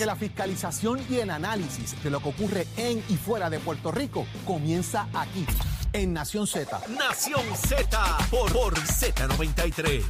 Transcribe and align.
que 0.00 0.06
la 0.06 0.16
fiscalización 0.16 0.98
y 1.10 1.16
el 1.16 1.28
análisis 1.28 2.02
de 2.02 2.08
lo 2.08 2.20
que 2.20 2.30
ocurre 2.30 2.66
en 2.78 3.04
y 3.10 3.16
fuera 3.18 3.50
de 3.50 3.60
Puerto 3.60 3.92
Rico 3.92 4.26
comienza 4.46 5.06
aquí, 5.12 5.44
en 5.92 6.14
Nación 6.14 6.46
Z. 6.46 6.80
Nación 6.98 7.42
Z 7.54 8.16
por, 8.30 8.50
por 8.50 8.74
Z93. 8.76 10.02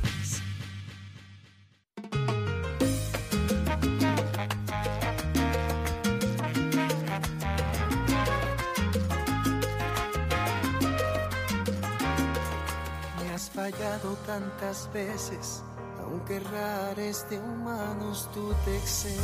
Me 13.18 13.34
has 13.34 13.50
fallado 13.50 14.14
tantas 14.24 14.88
veces, 14.92 15.64
aunque 16.02 16.36
errares 16.36 17.26
de 17.28 17.38
humanos 17.38 18.28
tú 18.32 18.54
te 18.64 18.76
excedes. 18.76 19.18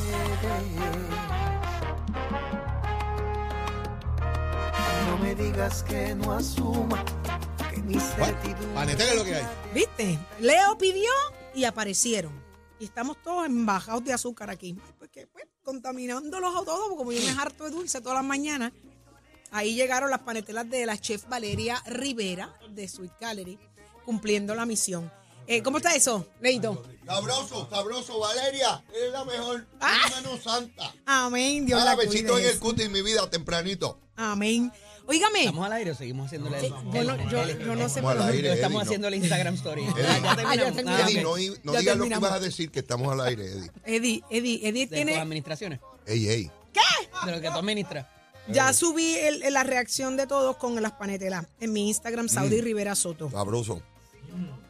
No 5.08 5.18
me 5.18 5.34
digas 5.34 5.82
que 5.82 6.14
no 6.14 6.32
asuma 6.32 7.04
que 7.70 7.82
mi 7.82 7.98
certidumbre. 7.98 9.16
Lo 9.16 9.24
que 9.24 9.34
hay. 9.34 9.46
¿Viste? 9.74 10.18
Leo 10.40 10.76
pidió 10.78 11.10
y 11.54 11.64
aparecieron. 11.64 12.32
Y 12.78 12.84
estamos 12.84 13.16
todos 13.22 13.46
embajados 13.46 14.04
de 14.04 14.12
azúcar 14.12 14.50
aquí. 14.50 14.76
Porque, 14.98 15.26
pues, 15.26 15.46
contaminándolos 15.62 16.54
a 16.54 16.64
todos, 16.64 16.88
porque 16.88 16.96
como 16.96 17.12
yo 17.12 17.20
me 17.22 17.40
harto 17.40 17.64
de 17.64 17.70
dulce 17.70 18.00
todas 18.00 18.18
las 18.18 18.24
mañanas. 18.24 18.72
Ahí 19.50 19.74
llegaron 19.74 20.10
las 20.10 20.20
panetelas 20.20 20.68
de 20.68 20.84
la 20.84 20.98
chef 20.98 21.26
Valeria 21.28 21.82
Rivera 21.86 22.54
de 22.70 22.86
Sweet 22.88 23.12
Gallery, 23.18 23.58
cumpliendo 24.04 24.54
la 24.54 24.66
misión. 24.66 25.10
Eh, 25.46 25.62
¿Cómo 25.62 25.76
está 25.78 25.94
eso, 25.94 26.26
Leito? 26.40 26.82
Sabroso, 27.06 27.68
sabroso, 27.70 28.18
Valeria. 28.18 28.82
Es 28.92 29.12
la 29.12 29.24
mejor. 29.24 29.66
Ah. 29.80 29.96
Mi 30.06 30.10
mano 30.26 30.42
santa. 30.42 30.92
Amén, 31.06 31.64
Dios 31.66 31.78
Cada 31.78 31.94
la 31.94 31.96
besito 32.02 32.36
en 32.38 32.46
el 32.46 32.58
cuti 32.58 32.82
en 32.82 32.92
mi 32.92 33.02
vida 33.02 33.28
tempranito. 33.30 33.98
Amén. 34.16 34.72
Óigame, 35.08 35.40
¿Estamos 35.40 35.64
al 35.66 35.72
aire 35.74 35.92
o 35.92 35.94
seguimos 35.94 36.26
haciendo 36.26 36.52
el, 36.52 36.62
yo 36.68 37.04
no, 37.04 37.30
yo, 37.30 37.46
yo 37.46 37.76
no 37.76 37.88
sé 37.88 38.00
Estamos 38.00 38.10
al 38.10 38.16
por 38.18 38.26
aire, 38.26 38.48
Eddie, 38.48 38.54
estamos 38.54 38.74
no. 38.74 38.80
haciendo 38.80 39.06
el 39.06 39.14
Instagram 39.14 39.54
Story. 39.54 39.82
Eddie. 39.84 40.02
Ya, 40.02 40.34
terminamos. 40.34 40.82
Ah, 40.88 41.06
Eddie, 41.08 41.22
no, 41.22 41.36
no 41.62 41.72
Ya 41.74 41.78
digas 41.78 41.96
lo 41.96 42.04
que 42.08 42.14
ibas 42.16 42.32
a 42.32 42.40
decir, 42.40 42.70
que 42.72 42.80
estamos 42.80 43.12
al 43.12 43.20
aire, 43.20 43.44
Eddie. 43.52 43.70
Eddie, 43.84 44.24
Eddie, 44.30 44.68
Eddie 44.68 44.86
De 44.88 44.96
tiene, 44.96 45.16
administraciones. 45.16 45.78
Ey, 46.06 46.28
ey. 46.28 46.50
De 47.24 47.30
lo 47.30 47.40
que 47.40 47.48
tú 47.50 47.54
administras. 47.58 48.06
ya 48.48 48.72
subí 48.72 49.14
el- 49.16 49.52
la 49.54 49.62
reacción 49.62 50.16
de 50.16 50.26
todos 50.26 50.56
con 50.56 50.80
las 50.82 50.92
panetelas 50.92 51.46
en 51.60 51.72
mi 51.72 51.86
Instagram, 51.86 52.28
Saudi 52.28 52.60
Rivera 52.60 52.96
Soto. 52.96 53.30
Sabroso. 53.30 53.80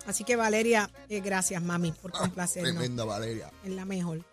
Así 0.06 0.24
que 0.24 0.36
Valeria, 0.36 0.90
eh, 1.08 1.20
gracias 1.20 1.62
mami 1.62 1.92
por 1.92 2.12
complacernos. 2.12 2.72
Tremenda, 2.72 3.04
Valeria. 3.04 3.50
Es 3.64 3.70
la 3.72 3.84
mejor. 3.84 4.24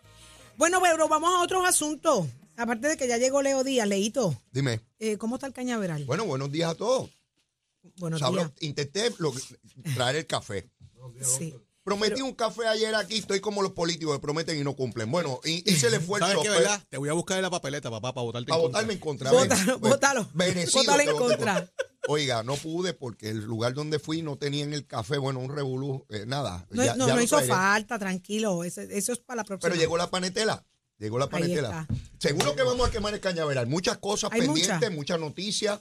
Bueno, 0.57 0.79
pero 0.81 1.07
vamos 1.07 1.33
a 1.33 1.41
otros 1.41 1.65
asuntos. 1.67 2.27
Aparte 2.55 2.87
de 2.87 2.97
que 2.97 3.07
ya 3.07 3.17
llegó 3.17 3.41
Leo 3.41 3.63
Díaz, 3.63 3.87
Leito, 3.87 4.39
Dime. 4.51 4.81
eh, 4.99 5.17
¿cómo 5.17 5.35
está 5.35 5.47
el 5.47 5.53
cañaveral? 5.53 6.05
Bueno, 6.05 6.25
buenos 6.25 6.51
días 6.51 6.69
a 6.71 6.75
todos. 6.75 7.09
Buenos 7.97 8.21
Sabro- 8.21 8.41
días. 8.41 8.51
intenté 8.61 9.11
lo- 9.17 9.33
traer 9.95 10.17
el 10.17 10.27
café. 10.27 10.69
Sí. 11.21 11.55
Prometí 11.83 12.21
un 12.21 12.33
café 12.33 12.65
ayer 12.67 12.95
aquí, 12.95 13.17
estoy 13.17 13.41
como 13.41 13.61
los 13.61 13.73
políticos 13.73 14.15
que 14.15 14.21
prometen 14.21 14.57
y 14.57 14.63
no 14.63 14.73
cumplen. 14.73 15.11
Bueno, 15.11 15.41
y- 15.43 15.69
hice 15.69 15.87
el 15.87 15.95
esfuerzo 15.95 16.27
¿Sabes 16.27 16.43
qué, 16.43 16.49
pero- 16.49 16.61
verdad? 16.61 16.81
Te 16.87 16.97
voy 16.97 17.09
a 17.09 17.13
buscar 17.13 17.37
en 17.37 17.41
la 17.43 17.49
papeleta, 17.49 17.89
papá, 17.91 18.13
para 18.13 18.23
votarte 18.23 18.47
para 18.49 18.61
en 18.61 18.63
contra. 18.63 18.79
votarme 18.79 18.93
en 18.93 18.99
contra. 18.99 19.31
Bótalo, 19.31 19.79
bótalo. 19.79 20.29
en 21.03 21.17
contra. 21.17 21.69
Oiga, 22.07 22.43
no 22.43 22.55
pude 22.57 22.93
porque 22.93 23.29
el 23.29 23.39
lugar 23.45 23.73
donde 23.73 23.97
fui 23.99 24.21
no 24.21 24.35
tenían 24.37 24.73
el 24.73 24.85
café, 24.85 25.17
bueno, 25.17 25.39
un 25.39 25.55
revolú, 25.55 26.05
eh, 26.09 26.25
nada. 26.27 26.65
No, 26.69 26.83
ya- 26.83 26.95
no, 26.95 27.07
ya 27.07 27.13
no 27.13 27.17
lo 27.19 27.23
hizo 27.23 27.37
traeré. 27.37 27.53
falta, 27.53 27.97
tranquilo. 27.99 28.63
Eso, 28.63 28.81
eso 28.81 29.13
es 29.13 29.19
para 29.19 29.37
la 29.37 29.43
próxima. 29.45 29.69
Pero 29.69 29.79
llegó 29.81 29.97
la 29.97 30.09
panetela. 30.09 30.65
Llegó 30.97 31.17
la 31.17 31.27
panetela. 31.29 31.87
Seguro 32.19 32.55
que 32.55 32.63
vamos 32.63 32.87
a 32.87 32.91
quemar 32.91 33.13
el 33.13 33.19
cañaveral. 33.19 33.67
Muchas 33.67 33.97
cosas 33.97 34.31
Hay 34.33 34.41
pendientes, 34.41 34.91
muchas. 34.91 35.19
noticias, 35.19 35.79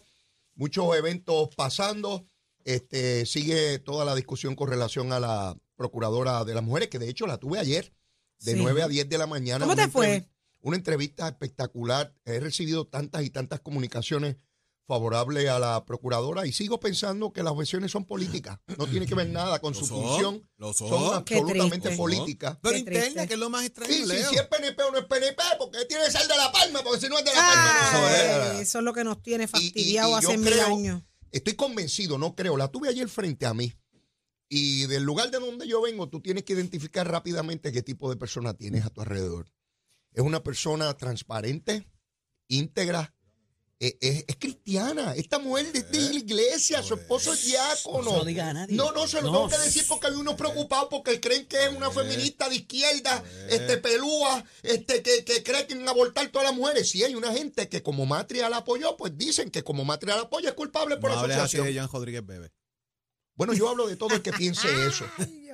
muchos 0.54 0.96
eventos 0.96 1.48
pasando. 1.56 2.24
Este 2.64 3.26
sigue 3.26 3.78
toda 3.80 4.04
la 4.04 4.14
discusión 4.14 4.54
con 4.54 4.68
relación 4.68 5.12
a 5.12 5.18
la 5.20 5.56
procuradora 5.76 6.44
de 6.44 6.54
las 6.54 6.62
mujeres, 6.62 6.88
que 6.88 6.98
de 7.00 7.08
hecho 7.08 7.26
la 7.26 7.38
tuve 7.38 7.58
ayer, 7.58 7.92
de 8.40 8.52
Sí. 8.54 8.58
9 8.60 8.82
a 8.82 8.88
10 8.88 9.08
de 9.08 9.18
la 9.18 9.26
mañana. 9.26 9.64
¿Cómo 9.64 9.74
te 9.76 9.88
fue? 9.88 10.28
Una 10.60 10.76
entrevista 10.76 11.26
espectacular. 11.28 12.14
He 12.24 12.38
recibido 12.38 12.86
tantas 12.86 13.24
y 13.24 13.30
tantas 13.30 13.58
comunicaciones 13.60 14.36
favorables 14.86 15.48
a 15.48 15.58
la 15.58 15.84
procuradora 15.84 16.46
y 16.46 16.52
sigo 16.52 16.78
pensando 16.80 17.32
que 17.32 17.42
las 17.42 17.52
objeciones 17.52 17.90
son 17.90 18.04
políticas. 18.04 18.58
No 18.78 18.86
tiene 18.86 19.06
que 19.06 19.14
ver 19.14 19.28
nada 19.30 19.58
con 19.60 19.74
su 19.74 19.86
son, 19.86 20.02
función. 20.02 20.50
lo 20.56 20.72
son. 20.72 21.14
Absolutamente 21.14 21.88
triste. 21.88 21.96
políticas. 21.96 22.58
Pero 22.60 22.72
Qué 22.74 22.78
interna, 22.80 23.00
triste. 23.02 23.28
que 23.28 23.34
es 23.34 23.40
lo 23.40 23.50
más 23.50 23.64
extraño, 23.64 23.92
Sí, 23.92 24.00
sí, 24.02 24.06
Leo. 24.06 24.30
si 24.30 24.36
es 24.36 24.42
PNP 24.48 24.82
o 24.82 24.90
no 24.90 24.98
es 24.98 25.04
PNP, 25.06 25.42
porque 25.58 25.84
tiene 25.86 26.04
que 26.04 26.10
ser 26.10 26.26
de 26.28 26.36
La 26.36 26.50
Palma, 26.52 26.82
porque 26.82 27.00
si 27.00 27.08
no 27.08 27.18
es 27.18 27.24
de 27.24 27.30
La 27.32 27.40
Palma, 27.40 27.90
no 27.92 28.06
Ay, 28.06 28.56
es. 28.56 28.68
eso 28.68 28.78
es 28.78 28.84
lo 28.84 28.92
que 28.92 29.04
nos 29.04 29.22
tiene 29.22 29.44
Y- 29.44 29.46
y- 29.46 29.48
fastidiado 29.48 30.10
y 30.10 30.14
hace 30.14 30.36
mil 30.38 30.60
años. 30.60 31.02
Estoy 31.30 31.54
convencido, 31.54 32.18
no 32.18 32.34
creo. 32.34 32.56
La 32.56 32.68
tuve 32.68 32.88
ayer 32.88 33.08
frente 33.08 33.46
a 33.46 33.54
mí. 33.54 33.72
Y 34.48 34.84
del 34.86 35.02
lugar 35.04 35.30
de 35.30 35.38
donde 35.38 35.66
yo 35.66 35.80
vengo, 35.80 36.10
tú 36.10 36.20
tienes 36.20 36.44
que 36.44 36.52
identificar 36.52 37.10
rápidamente 37.10 37.72
qué 37.72 37.82
tipo 37.82 38.10
de 38.10 38.16
persona 38.16 38.52
tienes 38.52 38.84
a 38.84 38.90
tu 38.90 39.00
alrededor. 39.00 39.50
Es 40.12 40.22
una 40.22 40.42
persona 40.42 40.92
transparente, 40.94 41.88
íntegra, 42.48 43.14
eh, 43.84 43.98
es, 44.00 44.24
es 44.28 44.36
cristiana. 44.36 45.14
Esta 45.16 45.38
mujer 45.38 45.66
es 45.74 45.90
de 45.90 45.98
la 46.00 46.14
iglesia, 46.14 46.82
su 46.82 46.94
esposo 46.94 47.32
es 47.32 47.44
diácono. 47.44 48.02
No 48.04 48.10
se 48.12 48.16
lo 48.18 48.24
diga 48.24 48.48
a 48.50 48.52
nadie. 48.54 48.76
No, 48.76 48.92
no, 48.92 49.06
se 49.08 49.20
lo 49.20 49.30
No. 49.30 49.32
tengo 49.32 49.48
que 49.50 49.58
decir 49.58 49.84
porque 49.88 50.06
hay 50.06 50.14
unos 50.14 50.34
preocupados 50.36 50.86
porque 50.90 51.20
creen 51.20 51.46
que 51.46 51.64
es 51.66 51.72
una 51.76 51.90
feminista 51.90 52.48
de 52.48 52.56
izquierda, 52.56 53.22
este 53.48 53.78
pelúa, 53.78 54.44
este 54.62 55.02
que, 55.02 55.24
que 55.24 55.42
cree 55.42 55.66
que 55.66 55.74
en 55.74 55.88
abortar 55.88 56.28
todas 56.30 56.48
las 56.48 56.56
mujeres. 56.56 56.88
Sí, 56.90 57.02
hay 57.02 57.14
una 57.16 57.32
gente 57.32 57.68
que 57.68 57.82
como 57.82 58.06
Matria 58.06 58.48
la 58.48 58.58
apoyó, 58.58 58.96
pues 58.96 59.16
dicen 59.18 59.50
que 59.50 59.62
como 59.64 59.84
Matria 59.84 60.14
la 60.16 60.22
apoya 60.22 60.50
es 60.50 60.54
culpable 60.54 60.96
por 60.98 61.10
No 61.10 61.18
hables 61.18 61.36
así 61.36 61.56
asociación. 61.58 61.66
de 61.66 61.80
Jan 61.80 61.90
Rodríguez 61.92 62.24
Bebe. 62.24 62.52
Bueno, 63.34 63.54
yo 63.54 63.68
hablo 63.68 63.86
de 63.88 63.96
todo 63.96 64.14
el 64.14 64.22
que 64.22 64.32
piense 64.32 64.68
eso. 64.86 65.04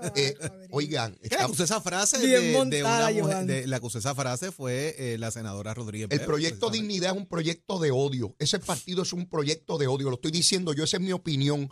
Eh, 0.16 0.34
oigan, 0.70 1.16
Es 1.22 1.30
que 1.30 1.36
la 1.36 1.46
esa 1.46 1.80
frase 1.80 2.18
de, 2.18 2.26
de 2.70 2.82
una 2.82 3.10
mujer, 3.22 3.46
de- 3.46 3.66
la 3.66 3.80
que 3.80 3.86
usó 3.86 3.98
esa 3.98 4.14
frase 4.14 4.52
fue 4.52 4.94
eh, 4.98 5.18
la 5.18 5.30
senadora 5.30 5.74
Rodríguez 5.74 6.08
el 6.10 6.20
proyecto. 6.26 6.70
Dignidad 6.70 7.12
es 7.12 7.16
un 7.18 7.26
proyecto 7.26 7.78
de 7.78 7.90
odio. 7.90 8.34
Ese 8.38 8.58
partido 8.58 9.02
es 9.02 9.12
un 9.12 9.28
proyecto 9.28 9.78
de 9.78 9.86
odio. 9.86 10.08
Lo 10.10 10.16
estoy 10.16 10.30
diciendo 10.30 10.72
yo, 10.72 10.84
esa 10.84 10.96
es 10.98 11.02
mi 11.02 11.12
opinión. 11.12 11.68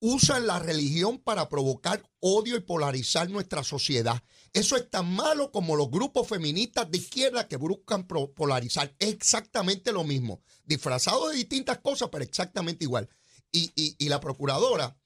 Usan 0.00 0.46
la 0.46 0.60
religión 0.60 1.18
para 1.18 1.48
provocar 1.48 2.02
odio 2.20 2.56
y 2.56 2.60
polarizar 2.60 3.28
nuestra 3.30 3.64
sociedad. 3.64 4.22
Eso 4.52 4.76
es 4.76 4.88
tan 4.90 5.12
malo 5.12 5.50
como 5.50 5.74
los 5.74 5.90
grupos 5.90 6.28
feministas 6.28 6.88
de 6.90 6.98
izquierda 6.98 7.48
que 7.48 7.56
buscan 7.56 8.06
polarizar. 8.06 8.94
Es 9.00 9.08
exactamente 9.08 9.90
lo 9.92 10.04
mismo. 10.04 10.40
Disfrazado 10.64 11.28
de 11.30 11.36
distintas 11.36 11.78
cosas, 11.78 12.10
pero 12.12 12.22
exactamente 12.24 12.84
igual. 12.84 13.08
Y, 13.50 13.72
y- 13.74 13.96
y 13.98 14.08
la 14.08 14.20
procuradora 14.20 14.96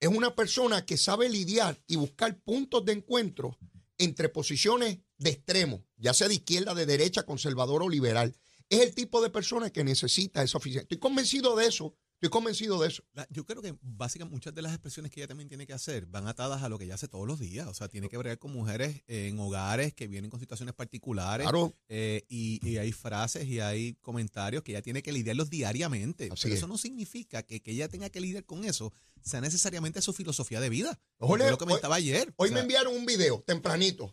es 0.00 0.08
una 0.08 0.34
persona 0.34 0.84
que 0.84 0.96
sabe 0.96 1.28
lidiar 1.28 1.82
y 1.86 1.96
buscar 1.96 2.38
puntos 2.40 2.84
de 2.84 2.92
encuentro 2.92 3.58
entre 3.98 4.28
posiciones 4.28 4.98
de 5.18 5.30
extremo, 5.30 5.84
ya 5.96 6.14
sea 6.14 6.28
de 6.28 6.34
izquierda, 6.34 6.74
de 6.74 6.86
derecha, 6.86 7.24
conservador 7.24 7.82
o 7.82 7.88
liberal. 7.88 8.36
Es 8.68 8.80
el 8.80 8.94
tipo 8.94 9.20
de 9.20 9.30
persona 9.30 9.70
que 9.70 9.82
necesita 9.82 10.42
esa 10.42 10.58
oficina. 10.58 10.82
Estoy 10.82 10.98
convencido 10.98 11.56
de 11.56 11.66
eso. 11.66 11.96
Estoy 12.20 12.30
convencido 12.30 12.80
de 12.80 12.88
eso. 12.88 13.04
La- 13.12 13.28
yo 13.30 13.46
creo 13.46 13.62
que 13.62 13.76
básicamente 13.80 14.34
muchas 14.34 14.52
de 14.52 14.60
las 14.60 14.72
expresiones 14.72 15.12
que 15.12 15.20
ella 15.20 15.28
también 15.28 15.48
tiene 15.48 15.68
que 15.68 15.72
hacer 15.72 16.04
van 16.06 16.26
atadas 16.26 16.64
a 16.64 16.68
lo 16.68 16.76
que 16.76 16.84
ella 16.84 16.96
hace 16.96 17.06
todos 17.06 17.28
los 17.28 17.38
días. 17.38 17.68
O 17.68 17.74
sea, 17.74 17.86
tiene 17.88 18.08
que 18.08 18.16
bregar 18.16 18.40
con 18.40 18.52
mujeres 18.52 19.02
en 19.06 19.38
hogares 19.38 19.94
que 19.94 20.08
vienen 20.08 20.28
con 20.28 20.40
situaciones 20.40 20.74
particulares. 20.74 21.44
Claro. 21.44 21.72
eh, 21.88 22.24
y, 22.28 22.58
y 22.68 22.78
hay 22.78 22.90
frases 22.90 23.46
y 23.46 23.60
hay 23.60 23.94
comentarios 24.00 24.64
que 24.64 24.72
ella 24.72 24.82
tiene 24.82 25.00
que 25.00 25.12
lidiarlos 25.12 25.48
diariamente. 25.48 26.28
Así 26.32 26.42
Pero 26.42 26.54
es. 26.54 26.58
eso 26.58 26.66
no 26.66 26.76
significa 26.76 27.44
que, 27.44 27.62
que 27.62 27.70
ella 27.70 27.88
tenga 27.88 28.10
que 28.10 28.20
lidiar 28.20 28.44
con 28.44 28.64
eso 28.64 28.92
sea 29.22 29.40
necesariamente 29.40 30.02
su 30.02 30.12
filosofía 30.12 30.60
de 30.60 30.70
vida. 30.70 30.98
Leo, 31.20 31.50
lo 31.50 31.58
comentaba 31.58 31.94
ayer. 31.96 32.32
Hoy 32.36 32.50
O 32.50 32.52
me 32.52 32.60
enviaron 32.60 32.96
un 32.96 33.06
video 33.06 33.42
tempranito. 33.46 34.12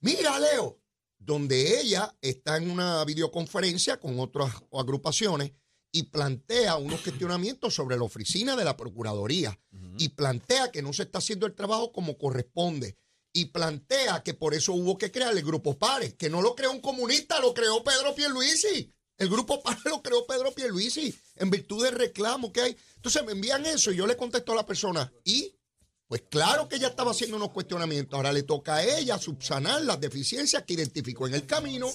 Mira, 0.00 0.38
Leo, 0.38 0.80
donde 1.18 1.80
ella 1.80 2.16
está 2.22 2.56
en 2.56 2.70
una 2.70 3.04
videoconferencia 3.04 4.00
con 4.00 4.18
otras 4.20 4.54
agrupaciones 4.72 5.52
y 5.92 6.04
plantea 6.04 6.76
unos 6.76 7.00
cuestionamientos 7.00 7.74
sobre 7.74 7.96
la 7.96 8.04
oficina 8.04 8.56
de 8.56 8.64
la 8.64 8.76
Procuraduría 8.76 9.58
y 9.98 10.10
plantea 10.10 10.70
que 10.70 10.82
no 10.82 10.92
se 10.92 11.02
está 11.02 11.18
haciendo 11.18 11.46
el 11.46 11.54
trabajo 11.54 11.92
como 11.92 12.16
corresponde 12.16 12.96
y 13.32 13.46
plantea 13.46 14.22
que 14.22 14.34
por 14.34 14.54
eso 14.54 14.72
hubo 14.72 14.98
que 14.98 15.10
crear 15.10 15.36
el 15.36 15.44
Grupo 15.44 15.78
Pare, 15.78 16.16
que 16.16 16.30
no 16.30 16.42
lo 16.42 16.54
creó 16.54 16.72
un 16.72 16.80
comunista, 16.80 17.40
lo 17.40 17.54
creó 17.54 17.82
Pedro 17.82 18.14
Pierluisi. 18.14 18.92
El 19.16 19.28
Grupo 19.28 19.62
Pare 19.62 19.80
lo 19.84 20.02
creó 20.02 20.26
Pedro 20.26 20.52
Pierluisi 20.52 21.14
en 21.36 21.50
virtud 21.50 21.84
del 21.84 21.94
reclamo 21.94 22.52
que 22.52 22.60
hay. 22.60 22.76
Entonces 22.96 23.24
me 23.24 23.32
envían 23.32 23.66
eso 23.66 23.92
y 23.92 23.96
yo 23.96 24.06
le 24.06 24.16
contesto 24.16 24.52
a 24.52 24.56
la 24.56 24.66
persona, 24.66 25.12
¿y? 25.24 25.54
Pues 26.08 26.22
claro 26.28 26.68
que 26.68 26.76
ella 26.76 26.88
estaba 26.88 27.12
haciendo 27.12 27.36
unos 27.36 27.50
cuestionamientos. 27.50 28.16
Ahora 28.16 28.32
le 28.32 28.42
toca 28.42 28.76
a 28.76 28.84
ella 28.84 29.16
subsanar 29.16 29.82
las 29.82 30.00
deficiencias 30.00 30.64
que 30.64 30.72
identificó 30.72 31.28
en 31.28 31.34
el 31.34 31.46
camino. 31.46 31.92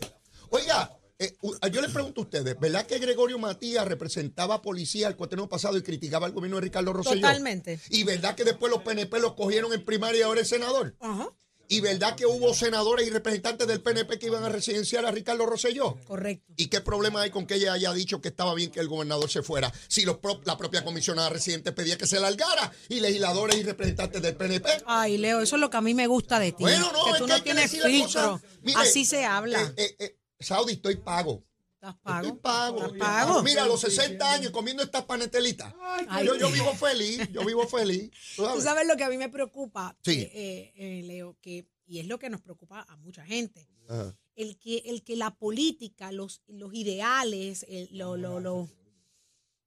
Oiga, 0.52 0.98
eh, 1.20 1.36
u- 1.42 1.54
yo 1.72 1.82
les 1.82 1.92
pregunto 1.92 2.22
a 2.22 2.24
ustedes, 2.26 2.60
¿verdad 2.60 2.86
que 2.86 3.00
Gregorio 3.00 3.40
Matías 3.40 3.88
representaba 3.88 4.56
a 4.56 4.62
policía 4.62 5.08
el 5.08 5.16
cuatreno 5.16 5.48
pasado 5.48 5.78
y 5.78 5.82
criticaba 5.84 6.26
al 6.26 6.34
gobierno 6.34 6.58
de 6.58 6.62
Ricardo 6.62 6.92
Rosselló? 6.94 7.22
Totalmente. 7.22 7.80
¿Y 7.90 8.04
verdad 8.04 8.36
que 8.36 8.44
después 8.44 8.72
los 8.72 8.82
PNP 8.84 9.20
los 9.20 9.34
cogieron 9.34 9.72
en 9.74 9.84
primaria 9.86 10.20
y 10.20 10.24
ahora 10.24 10.42
es 10.42 10.50
senador? 10.50 10.96
Ajá. 11.00 11.30
Y 11.68 11.80
verdad 11.82 12.16
que 12.16 12.28
hubo 12.28 12.54
senadores 12.54 13.08
y 13.08 13.10
representantes 13.10 13.66
del 13.68 13.82
PNP 13.82 14.20
que 14.20 14.28
iban 14.28 14.44
a 14.44 14.50
residenciar 14.50 15.04
a 15.04 15.10
Ricardo 15.10 15.48
Rosselló. 15.48 15.98
Correcto. 16.06 16.54
¿Y 16.58 16.68
qué 16.68 16.80
problema 16.80 17.22
hay 17.22 17.32
con 17.32 17.48
que 17.48 17.56
ella 17.56 17.74
haya 17.74 17.92
dicho 17.92 18.22
que 18.22 18.28
estaba 18.28 18.54
bien 18.54 18.70
que 18.70 18.80
el 18.80 18.88
gobernador 18.88 19.32
se 19.32 19.42
fuera? 19.42 19.74
Si 19.88 20.06
los 20.06 20.18
pro- 20.20 20.42
la 20.46 20.60
propia 20.60 20.84
comisionada 20.84 21.30
residente 21.30 21.72
pedía 21.72 21.98
que 21.98 22.06
se 22.06 22.20
largara 22.20 22.72
y 22.88 23.00
legisladores 23.00 23.58
y 23.58 23.64
representantes 23.64 24.22
del 24.22 24.36
PNP. 24.36 24.70
Ay, 24.86 25.18
Leo, 25.18 25.42
eso 25.42 25.56
es 25.56 25.60
lo 25.60 25.72
que 25.72 25.78
a 25.78 25.82
mí 25.82 25.96
me 25.96 26.06
gusta 26.06 26.38
de 26.38 26.52
ti. 26.52 26.62
Bueno, 26.62 26.92
no, 26.92 27.04
que 27.06 27.12
es 27.14 27.18
tú 27.18 27.26
que 27.26 27.32
no 27.34 27.42
tienes 27.42 27.72
filtro. 27.72 28.40
Mire, 28.62 28.80
Así 28.82 29.04
se 29.04 29.26
habla. 29.26 29.60
Eh, 29.60 29.74
eh, 29.78 29.96
eh, 29.98 30.16
Saudi, 30.40 30.74
estoy 30.74 30.98
pago. 30.98 31.44
¿Estás 31.76 31.96
pago? 32.02 32.28
Estoy 32.28 32.40
pago. 32.42 32.78
¿Estás 32.86 32.98
pago? 33.00 33.44
Mira, 33.44 33.64
a 33.64 33.68
los 33.68 33.82
60 33.82 34.34
años 34.34 34.52
comiendo 34.52 34.82
estas 34.84 35.06
panetelitas. 35.06 35.74
Ay, 36.10 36.26
yo, 36.26 36.36
yo 36.36 36.50
vivo 36.52 36.74
feliz, 36.74 37.20
yo 37.32 37.46
vivo 37.46 37.68
feliz. 37.68 38.10
¿tú 38.36 38.44
Tú 38.54 38.62
sabes? 38.62 38.88
lo 38.88 38.98
que 38.98 39.04
a 39.04 39.10
mí 39.10 39.18
me 39.18 39.30
preocupa, 39.30 39.96
Sí. 40.04 40.22
eh, 40.22 40.32
eh, 40.34 40.74
eh, 40.76 41.04
Leo, 41.04 41.38
que, 41.42 41.68
y 41.86 42.00
es 42.00 42.08
lo 42.08 42.18
que 42.18 42.30
nos 42.30 42.42
preocupa 42.42 42.82
a 42.88 42.96
mucha 42.98 43.24
gente. 43.26 43.68
Ajá. 43.88 44.16
El 44.36 44.58
que, 44.58 44.78
el 44.86 45.04
que 45.04 45.16
la 45.16 45.36
política, 45.38 46.12
los, 46.12 46.42
los 46.48 46.74
ideales, 46.74 47.66
el, 47.70 47.88
lo- 47.98 48.18
lo- 48.18 48.40
lo- 48.40 48.68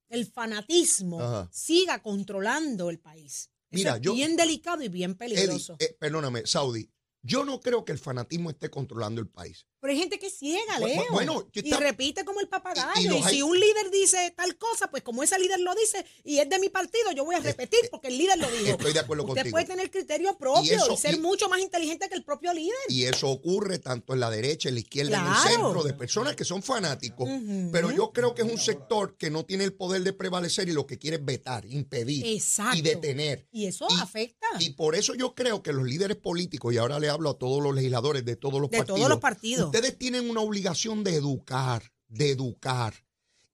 el 0.09 0.25
fanatismo 0.25 1.21
Ajá. 1.21 1.49
siga 1.51 2.01
controlando 2.03 2.89
el 2.89 2.99
país. 2.99 3.49
Eso 3.71 3.77
Mira, 3.79 3.95
es 3.95 4.01
yo- 4.01 4.13
bien 4.13 4.35
delicado 4.35 4.83
y 4.83 4.89
bien 4.89 5.11
Eddie, 5.11 5.17
peligroso. 5.35 5.75
eh, 5.79 5.95
perdóname, 5.99 6.45
Saudi. 6.45 6.89
Yo 7.21 7.45
no 7.45 7.59
creo 7.61 7.85
que 7.85 7.91
el 7.91 7.99
fanatismo 7.99 8.49
esté 8.49 8.69
controlando 8.69 9.21
el 9.21 9.27
país. 9.27 9.65
Pero 9.81 9.93
hay 9.93 9.99
gente 9.99 10.19
que 10.19 10.27
es 10.27 10.37
ciega, 10.37 10.77
Leo. 10.79 11.03
bueno, 11.11 11.47
yo 11.53 11.61
y 11.63 11.69
está- 11.71 11.77
repite 11.77 12.25
como 12.25 12.39
el 12.41 12.47
papagayo. 12.47 12.91
Y- 12.99 13.03
Y, 13.03 13.05
y 13.05 13.09
los 13.09 13.25
hay- 13.25 13.35
si 13.35 13.41
un 13.41 13.57
líder 13.59 13.89
dice 13.91 14.33
tal 14.35 14.57
cosa, 14.57 14.89
pues 14.91 15.03
como 15.03 15.23
ese 15.23 15.37
líder 15.39 15.59
lo 15.61 15.73
dice 15.75 16.05
y 16.23 16.39
es 16.39 16.49
de 16.49 16.59
mi 16.59 16.69
partido, 16.69 17.11
yo 17.15 17.23
voy 17.25 17.35
a 17.35 17.39
repetir 17.39 17.79
porque 17.89 18.09
el 18.09 18.17
líder 18.17 18.37
lo 18.39 18.49
dijo. 18.51 18.65
Estoy 18.71 18.93
de 18.93 18.99
acuerdo 18.99 19.23
Usted 19.23 19.35
contigo. 19.35 19.51
puede 19.53 19.65
tener 19.65 19.89
criterio 19.91 20.37
propio 20.37 20.63
y, 20.73 20.75
eso- 20.75 20.97
ser 20.97 21.19
mucho 21.19 21.47
más 21.49 21.59
inteligente 21.61 22.09
que 22.09 22.15
el 22.15 22.23
propio 22.23 22.53
líder. 22.53 22.75
Y 22.89 23.05
eso 23.05 23.29
ocurre 23.29 23.79
tanto 23.79 24.13
en 24.13 24.19
la 24.19 24.29
derecha, 24.29 24.69
en 24.69 24.75
la 24.75 24.81
izquierda, 24.81 25.17
en 25.19 25.25
el 25.25 25.31
Claro. 25.33 25.49
centro, 25.49 25.83
de 25.83 25.93
personas 25.93 26.35
que 26.35 26.43
son 26.45 26.61
fanáticos. 26.61 27.29
Pero 27.71 27.91
yo 27.91 28.11
creo 28.11 28.35
que 28.35 28.41
es 28.41 28.51
un 28.51 28.57
sector 28.57 29.15
que 29.17 29.29
no 29.29 29.45
tiene 29.45 29.63
el 29.63 29.73
poder 29.73 30.03
de 30.03 30.13
prevalecer 30.13 30.67
y 30.69 30.73
lo 30.73 30.85
que 30.85 30.97
quiere 30.97 31.17
es 31.17 31.25
vetar, 31.25 31.65
impedir 31.65 32.25
Exacto. 32.25 32.77
y 32.77 32.81
detener. 32.81 33.47
Y 33.51 33.65
eso 33.65 33.87
afecta. 34.01 34.47
Y 34.59 34.71
por 34.71 34.95
eso 34.95 35.15
yo 35.15 35.33
creo 35.35 35.63
que 35.63 35.71
los 35.73 35.85
líderes 35.87 36.17
políticos, 36.17 36.73
y 36.73 36.77
ahora 36.77 36.99
le 36.99 37.09
hablo 37.09 37.29
a 37.31 37.37
todos 37.37 37.61
los 37.63 37.73
legisladores 37.73 38.25
de 38.25 38.35
todos 38.35 38.59
los 38.59 38.69
De 38.69 38.77
partidos, 38.77 38.97
todos 38.99 39.09
los 39.09 39.19
partidos. 39.19 39.68
Ustedes 39.69 39.97
tienen 39.97 40.29
una 40.29 40.41
obligación 40.41 41.03
de 41.03 41.15
educar, 41.15 41.91
de 42.07 42.31
educar. 42.31 42.93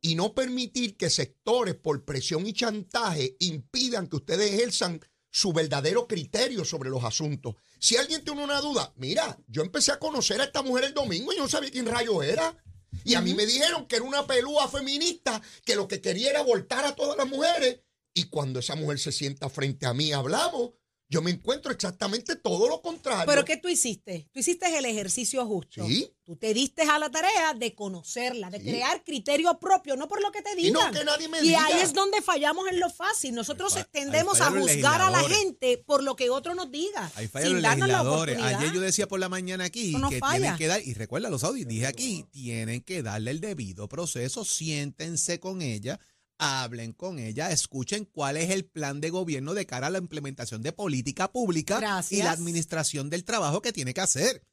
Y 0.02 0.16
no 0.16 0.36
permitir 0.36 0.98
que 0.98 1.10
sectores 1.10 1.76
por 1.76 2.06
presión 2.06 2.46
y 2.46 2.54
chantaje 2.54 3.36
impidan 3.40 4.08
que 4.08 4.18
ustedes 4.18 4.54
ejerzan 4.54 5.02
su 5.32 5.52
verdadero 5.52 6.08
criterio 6.08 6.64
sobre 6.64 6.90
los 6.90 7.04
asuntos. 7.04 7.56
Si 7.80 7.98
alguien 7.98 8.24
tiene 8.24 8.44
una 8.44 8.62
duda, 8.62 8.94
mira, 8.96 9.38
yo 9.48 9.64
empecé 9.64 9.92
a 9.92 10.00
conocer 10.00 10.40
a 10.40 10.46
esta 10.46 10.62
mujer 10.62 10.86
el 10.86 10.94
domingo 10.94 11.34
y 11.34 11.38
yo 11.38 11.44
no 11.44 11.50
sabía 11.50 11.72
quién 11.72 11.88
rayo 11.88 12.24
era. 12.24 12.56
Y 13.04 13.16
a 13.16 13.22
mí 13.22 13.34
me 13.34 13.46
dijeron 13.46 13.86
que 13.88 13.98
era 13.98 14.06
una 14.06 14.26
pelúa 14.26 14.70
feminista, 14.70 15.42
que 15.66 15.76
lo 15.76 15.88
que 15.88 16.00
quería 16.00 16.30
era 16.30 16.42
voltar 16.42 16.86
a 16.86 16.96
todas 16.96 17.18
las 17.18 17.28
mujeres. 17.28 17.82
Y 18.14 18.30
cuando 18.30 18.60
esa 18.60 18.76
mujer 18.76 19.00
se 19.00 19.12
sienta 19.12 19.50
frente 19.50 19.86
a 19.86 19.94
mí, 19.94 20.14
hablamos. 20.14 20.72
Yo 21.08 21.22
me 21.22 21.30
encuentro 21.30 21.72
exactamente 21.72 22.36
todo 22.36 22.68
lo 22.68 22.82
contrario. 22.82 23.26
Pero 23.28 23.46
¿qué 23.46 23.58
tú 23.58 23.70
hiciste? 23.70 24.28
Tú 24.34 24.40
hiciste 24.40 24.76
el 24.76 24.86
ejercicio 24.86 25.46
justo. 25.46 25.86
Sí. 25.86 26.10
Tú 26.24 26.36
te 26.36 26.52
diste 26.56 26.82
a 26.82 26.98
la 26.98 27.12
tarea 27.12 27.54
de 27.54 27.76
conocerla, 27.76 28.50
de 28.50 28.58
Sí. 28.60 28.66
crear 28.66 29.04
criterio 29.04 29.60
propio, 29.60 29.96
no 29.96 30.08
por 30.08 30.20
lo 30.24 30.32
que 30.32 30.42
te 30.42 30.60
Y 30.60 30.72
no 30.72 30.80
digan. 30.80 30.94
que 30.96 31.04
nadie 31.06 31.28
me 31.30 31.40
Y 31.42 31.50
diga. 31.50 31.64
ahí 31.64 31.80
es 31.80 31.94
donde 31.94 32.24
fallamos 32.24 32.68
en 32.72 32.80
lo 32.80 32.90
fácil. 32.90 33.36
Nosotros 33.36 33.78
tendemos 33.92 34.42
a 34.42 34.50
juzgar 34.50 35.00
a 35.02 35.12
la 35.12 35.20
gente 35.30 35.78
por 35.78 36.02
lo 36.02 36.16
que 36.16 36.32
otro 36.32 36.56
nos 36.56 36.72
diga. 36.72 37.12
Ahí 37.14 37.28
fallan 37.28 37.48
sin 37.50 37.54
los 37.58 37.62
darnos 37.62 37.88
la 37.88 37.94
legisladores. 38.00 38.36
oportunidad. 38.38 38.62
Ayer 38.62 38.74
yo 38.74 38.82
decía 38.82 39.08
por 39.08 39.20
la 39.20 39.30
mañana 39.30 39.66
aquí 39.66 39.92
no 39.92 40.10
que 40.10 40.18
falla. 40.18 40.40
tienen 40.40 40.58
que 40.58 40.68
dar, 40.68 40.82
y 40.82 40.94
recuerda 40.96 41.30
los 41.30 41.44
audios, 41.44 41.68
dije 41.68 41.86
aquí, 41.86 42.26
tienen 42.32 42.82
que 42.82 43.04
darle 43.04 43.30
el 43.30 43.40
debido 43.42 43.88
proceso, 43.88 44.44
siéntense 44.44 45.40
con 45.40 45.62
ella, 45.62 46.00
hablen 46.38 46.94
con 46.94 47.20
ella, 47.20 47.52
escuchen 47.52 48.06
cuál 48.06 48.38
es 48.38 48.50
el 48.50 48.66
plan 48.66 49.02
de 49.02 49.10
gobierno 49.10 49.54
de 49.54 49.66
cara 49.66 49.88
a 49.88 49.90
la 49.90 49.98
implementación 50.00 50.62
de 50.62 50.72
política 50.74 51.32
pública 51.32 52.04
y 52.10 52.18
la 52.18 52.32
administración 52.32 53.10
del 53.10 53.24
trabajo 53.24 53.62
que 53.62 53.72
tiene 53.74 53.94
que 53.94 54.02
hacer. 54.02 54.44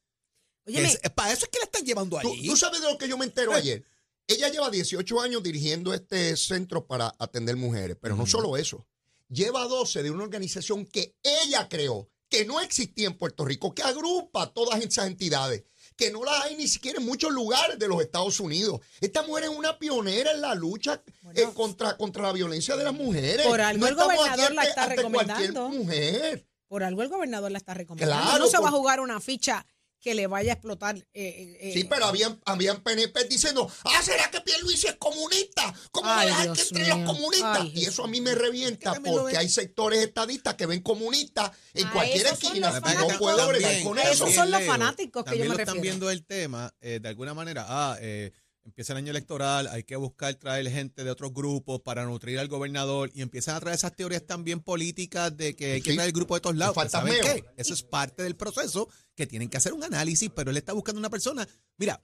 Óyeme, 0.65 0.87
Es- 0.87 0.99
para 1.15 1.33
eso 1.33 1.45
es 1.45 1.51
que 1.51 1.59
la 1.59 1.65
están 1.65 1.85
llevando 1.85 2.17
¿Tú, 2.21 2.29
ahí. 2.31 2.47
tú 2.47 2.55
sabes 2.55 2.81
de 2.81 2.89
lo 2.91 2.97
que 2.97 3.07
yo 3.09 3.17
me 3.17 3.25
entero 3.25 3.51
Eh. 3.53 3.57
ayer. 3.57 3.83
Ella 4.27 4.47
lleva 4.49 4.69
18 4.69 5.19
años 5.19 5.43
dirigiendo 5.43 5.93
este 5.93 6.37
centro 6.37 6.87
para 6.87 7.13
atender 7.19 7.57
mujeres, 7.57 7.97
pero 7.99 8.15
no 8.15 8.25
solo 8.25 8.55
eso. 8.55 8.87
Lleva 9.27 9.65
12 9.67 10.01
de 10.03 10.11
una 10.11 10.23
organización 10.23 10.85
que 10.85 11.17
ella 11.21 11.67
creó, 11.67 12.09
que 12.29 12.45
no 12.45 12.61
existía 12.61 13.07
en 13.07 13.17
Puerto 13.17 13.43
Rico, 13.43 13.75
que 13.75 13.83
agrupa 13.83 14.53
todas 14.53 14.79
esas 14.81 15.07
entidades, 15.07 15.63
que 16.03 16.11
no 16.11 16.23
las 16.23 16.43
hay 16.43 16.55
ni 16.55 16.67
siquiera 16.67 16.99
en 16.99 17.05
muchos 17.05 17.31
lugares 17.31 17.79
de 17.79 17.87
los 17.87 18.01
Estados 18.01 18.39
Unidos. 18.39 18.81
Esta 18.99 19.23
mujer 19.23 19.45
es 19.45 19.49
una 19.49 19.77
pionera 19.79 20.31
en 20.31 20.41
la 20.41 20.53
lucha 20.53 21.01
eh, 21.33 21.47
contra, 21.53 21.95
contra 21.97 22.23
la 22.23 22.33
violencia 22.33 22.75
de 22.75 22.83
las 22.83 22.93
mujeres. 22.93 23.45
Por 23.47 23.61
algo 23.61 23.79
no 23.79 23.87
el 23.87 23.95
gobernador 23.95 24.53
la 24.53 24.63
está 24.63 24.85
cualquier 24.85 24.97
recomendando. 24.97 25.69
mujer. 25.69 26.45
por 26.67 26.83
algo 26.83 27.01
el 27.03 27.09
gobernador 27.09 27.51
la 27.51 27.57
está 27.57 27.73
recomendando. 27.73 28.21
Claro, 28.23 28.39
no 28.39 28.47
se 28.49 28.57
va 28.59 28.67
a 28.67 28.71
jugar 28.71 28.99
una 28.99 29.19
ficha 29.21 29.65
que 30.03 30.13
le 30.13 30.27
vaya 30.27 30.51
a 30.51 30.55
explotar. 30.55 30.97
eh, 30.97 31.05
eh, 31.13 31.57
eh, 31.61 31.71
Sí, 31.73 31.85
pero 31.85 32.05
habían, 32.05 32.39
habían 32.45 32.81
PNP 32.83 33.23
diciendo, 33.29 33.71
ah, 33.85 34.01
¿será 34.03 34.29
que 34.29 34.41
Pierluisi 34.41 34.87
es 34.87 34.95
comunista? 34.95 35.73
¿Cómo 35.91 36.07
va 36.09 36.19
a 36.21 36.25
dejar 36.25 36.43
Dios 36.43 36.57
que 36.57 36.61
entre 36.81 36.87
los 36.89 37.05
comunistas? 37.09 37.59
Ay, 37.61 37.71
y 37.73 37.85
eso 37.85 38.03
a 38.03 38.07
mí 38.09 38.19
me 38.19 38.35
revienta 38.35 38.93
porque 38.95 39.37
hay 39.37 39.47
sectores 39.49 40.03
estadistas 40.05 40.55
que 40.55 40.65
ven 40.65 40.81
comunistas 40.81 41.51
en 41.73 41.87
A 41.87 41.91
cualquier 41.93 42.27
esos 42.27 42.43
esquina. 42.43 42.69
y 42.85 42.95
No 42.97 43.17
puedo 43.17 43.47
bregar 43.47 43.81
con 43.83 43.97
Esos 43.97 44.11
eso. 44.11 44.25
también, 44.25 44.39
son 44.39 44.51
los 44.51 44.63
fanáticos 44.63 45.23
que 45.23 45.37
yo 45.37 45.45
también 45.45 45.49
me 45.49 45.55
lo 45.55 45.59
están 45.61 45.75
refiero. 45.75 45.81
viendo 45.81 46.09
el 46.11 46.25
tema, 46.25 46.73
eh, 46.81 46.99
de 47.01 47.07
alguna 47.09 47.33
manera, 47.33 47.65
ah, 47.69 47.97
eh, 48.01 48.31
empieza 48.65 48.93
el 48.93 48.97
año 48.97 49.11
electoral, 49.11 49.67
hay 49.67 49.83
que 49.83 49.95
buscar 49.95 50.33
traer 50.35 50.69
gente 50.69 51.03
de 51.03 51.11
otros 51.11 51.33
grupos 51.33 51.81
para 51.81 52.05
nutrir 52.05 52.39
al 52.39 52.47
gobernador 52.47 53.11
y 53.13 53.21
empiezan 53.21 53.55
a 53.55 53.59
traer 53.59 53.75
esas 53.75 53.95
teorías 53.95 54.25
también 54.25 54.61
políticas 54.61 55.35
de 55.35 55.55
que 55.55 55.73
hay 55.73 55.81
que 55.81 55.91
Sí. 55.91 55.95
traer 55.97 56.09
el 56.09 56.13
grupo 56.15 56.35
de 56.35 56.41
todos 56.41 56.55
lados. 56.55 56.75
El 56.77 56.81
Pues, 56.81 56.91
¿Saben 56.91 57.13
fantasmeo. 57.13 57.43
qué? 57.55 57.61
Eso 57.61 57.73
es 57.73 57.83
parte 57.83 58.23
del 58.23 58.35
proceso 58.35 58.87
que 59.15 59.27
tienen 59.27 59.49
que 59.49 59.57
hacer 59.57 59.73
un 59.73 59.83
análisis, 59.83 60.29
pero 60.35 60.51
él 60.51 60.57
está 60.57 60.73
buscando 60.73 60.99
una 60.99 61.09
persona. 61.09 61.47
Mira, 61.77 62.01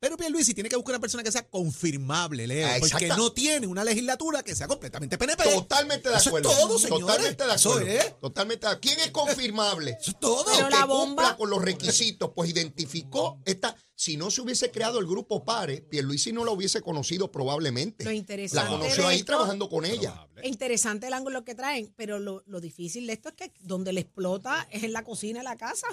pero 0.00 0.16
Pierluisi 0.16 0.54
tiene 0.54 0.68
que 0.70 0.76
buscar 0.76 0.94
una 0.94 1.00
persona 1.00 1.22
que 1.22 1.30
sea 1.30 1.46
confirmable, 1.48 2.46
Leo, 2.46 2.66
Ah, 2.66 2.76
porque 2.80 3.08
no 3.08 3.32
tiene 3.32 3.66
una 3.66 3.84
legislatura 3.84 4.42
que 4.42 4.54
sea 4.56 4.66
completamente 4.66 5.18
PNP. 5.18 5.44
Totalmente 5.44 6.08
de 6.08 6.14
Eso 6.16 6.22
es 6.22 6.26
acuerdo. 6.28 6.50
todo, 6.50 6.78
señores. 6.78 7.06
Totalmente 7.06 7.46
de 7.46 7.54
Eso 7.54 7.70
acuerdo. 7.72 7.90
es. 7.92 8.20
Totalmente 8.20 8.66
de- 8.68 8.80
¿Quién 8.80 9.00
es 9.00 9.10
confirmable? 9.10 9.96
Eso 10.00 10.10
es 10.12 10.18
todo. 10.18 10.44
Pero 10.46 10.66
El 10.66 10.72
la 10.72 10.78
que 10.80 10.84
bomba- 10.86 11.04
cumpla 11.06 11.36
con 11.36 11.50
los 11.50 11.62
requisitos, 11.62 12.30
pues 12.34 12.50
identificó 12.50 13.38
esta. 13.44 13.76
Si 13.94 14.16
no 14.16 14.30
se 14.30 14.40
hubiese 14.40 14.70
creado 14.70 14.98
el 14.98 15.06
grupo 15.06 15.44
PARE, 15.44 15.82
Pierluisi 15.82 16.32
no 16.32 16.42
la 16.46 16.52
hubiese 16.52 16.80
conocido 16.80 17.30
probablemente. 17.30 18.02
Lo 18.04 18.10
interesante 18.12 18.64
La 18.70 18.78
conoció 18.78 19.06
ahí 19.06 19.16
esto- 19.18 19.26
trabajando 19.26 19.68
con 19.68 19.84
ella. 19.84 20.26
Es 20.42 20.48
interesante 20.48 21.06
el 21.08 21.12
ángulo 21.12 21.44
que 21.44 21.54
traen, 21.54 21.92
pero 21.96 22.18
lo, 22.18 22.42
lo 22.46 22.60
difícil 22.62 23.06
de 23.06 23.12
esto 23.12 23.28
es 23.28 23.34
que 23.34 23.52
donde 23.60 23.92
le 23.92 24.00
explota 24.00 24.66
es 24.70 24.84
en 24.84 24.94
la 24.94 25.04
cocina 25.04 25.40
de 25.40 25.44
la 25.44 25.56
casa. 25.56 25.86